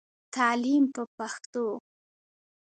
[0.35, 1.65] تعليم په پښتو.